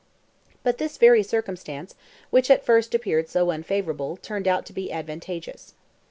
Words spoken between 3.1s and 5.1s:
so unfavourable, turned out to be